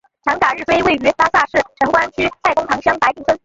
[0.25, 3.37] 强嘎日追位于拉萨市城关区蔡公堂乡白定村。